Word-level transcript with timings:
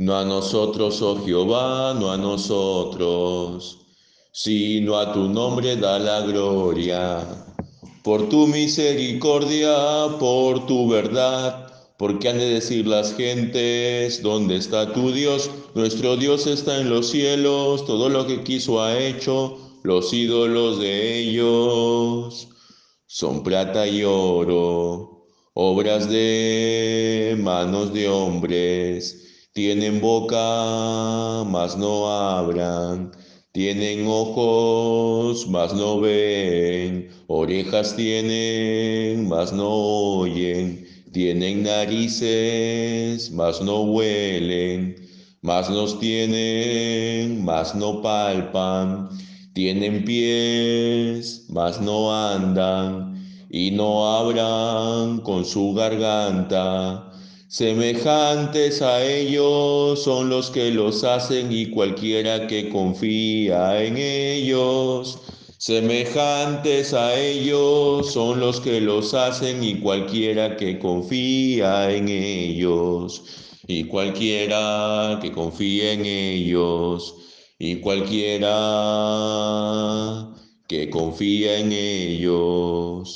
No 0.00 0.16
a 0.16 0.24
nosotros, 0.24 1.02
oh 1.02 1.26
Jehová, 1.26 1.92
no 1.92 2.12
a 2.12 2.16
nosotros, 2.16 3.80
sino 4.30 4.96
a 4.96 5.12
tu 5.12 5.28
nombre 5.28 5.74
da 5.74 5.98
la 5.98 6.20
gloria. 6.20 7.26
Por 8.04 8.28
tu 8.28 8.46
misericordia, 8.46 10.06
por 10.20 10.66
tu 10.66 10.88
verdad, 10.88 11.66
porque 11.98 12.28
han 12.28 12.38
de 12.38 12.48
decir 12.48 12.86
las 12.86 13.12
gentes, 13.16 14.22
¿dónde 14.22 14.54
está 14.54 14.92
tu 14.92 15.10
Dios? 15.10 15.50
Nuestro 15.74 16.16
Dios 16.16 16.46
está 16.46 16.80
en 16.80 16.90
los 16.90 17.08
cielos, 17.08 17.84
todo 17.84 18.08
lo 18.08 18.24
que 18.24 18.44
quiso 18.44 18.80
ha 18.80 18.96
hecho, 18.96 19.58
los 19.82 20.12
ídolos 20.12 20.78
de 20.78 21.18
ellos 21.18 22.46
son 23.06 23.42
plata 23.42 23.88
y 23.88 24.04
oro, 24.04 25.26
obras 25.54 26.08
de 26.08 27.36
manos 27.40 27.92
de 27.92 28.08
hombres 28.08 29.24
tienen 29.52 30.00
boca, 30.00 31.44
mas 31.44 31.76
no 31.76 32.08
abran. 32.08 33.10
Tienen 33.52 34.06
ojos, 34.06 35.48
mas 35.48 35.72
no 35.74 36.00
ven. 36.00 37.08
Orejas 37.26 37.96
tienen, 37.96 39.28
mas 39.28 39.52
no 39.52 39.68
oyen. 39.68 40.86
Tienen 41.12 41.64
narices, 41.64 43.30
mas 43.32 43.60
no 43.60 43.82
huelen. 43.82 44.96
Mas 45.42 45.68
nos 45.70 45.98
tienen, 45.98 47.44
mas 47.44 47.74
no 47.74 48.02
palpan. 48.02 49.08
Tienen 49.54 50.04
pies, 50.04 51.46
mas 51.48 51.80
no 51.80 52.12
andan. 52.12 53.16
Y 53.50 53.70
no 53.72 54.06
abran 54.18 55.20
con 55.20 55.44
su 55.44 55.74
garganta 55.74 57.08
Semejantes 57.50 58.82
a 58.82 59.02
ellos 59.02 60.02
son 60.02 60.28
los 60.28 60.50
que 60.50 60.70
los 60.70 61.02
hacen 61.02 61.50
y 61.50 61.70
cualquiera 61.70 62.46
que 62.46 62.68
confía 62.68 63.82
en 63.82 63.96
ellos. 63.96 65.18
Semejantes 65.56 66.92
a 66.92 67.18
ellos 67.18 68.12
son 68.12 68.40
los 68.40 68.60
que 68.60 68.82
los 68.82 69.14
hacen 69.14 69.64
y 69.64 69.80
cualquiera 69.80 70.58
que 70.58 70.78
confía 70.78 71.90
en 71.90 72.08
ellos. 72.08 73.24
Y 73.66 73.84
cualquiera 73.84 75.18
que 75.22 75.32
confía 75.32 75.92
en 75.92 76.04
ellos. 76.04 77.14
Y 77.58 77.76
cualquiera 77.76 78.48
que 80.68 80.90
confía 80.90 81.60
en 81.60 81.72
ellos. 81.72 83.08